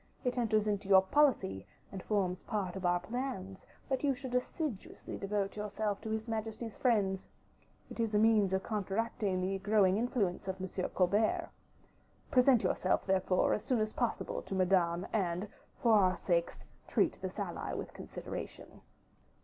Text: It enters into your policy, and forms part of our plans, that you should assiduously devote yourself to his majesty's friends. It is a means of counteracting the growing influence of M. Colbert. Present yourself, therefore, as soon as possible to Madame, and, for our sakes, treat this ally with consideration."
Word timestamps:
It 0.23 0.35
enters 0.35 0.65
into 0.65 0.87
your 0.87 1.03
policy, 1.03 1.67
and 1.91 2.01
forms 2.01 2.41
part 2.41 2.75
of 2.75 2.87
our 2.87 2.99
plans, 2.99 3.67
that 3.87 4.03
you 4.03 4.15
should 4.15 4.33
assiduously 4.33 5.15
devote 5.15 5.55
yourself 5.55 6.01
to 6.01 6.09
his 6.09 6.27
majesty's 6.27 6.75
friends. 6.75 7.27
It 7.87 7.99
is 7.99 8.15
a 8.15 8.17
means 8.17 8.51
of 8.51 8.63
counteracting 8.63 9.41
the 9.41 9.59
growing 9.59 9.97
influence 9.97 10.47
of 10.47 10.59
M. 10.59 10.89
Colbert. 10.89 11.49
Present 12.31 12.63
yourself, 12.63 13.05
therefore, 13.05 13.53
as 13.53 13.63
soon 13.63 13.79
as 13.79 13.93
possible 13.93 14.41
to 14.41 14.55
Madame, 14.55 15.05
and, 15.13 15.47
for 15.83 15.93
our 15.93 16.17
sakes, 16.17 16.57
treat 16.87 17.21
this 17.21 17.37
ally 17.37 17.75
with 17.75 17.93
consideration." 17.93 18.81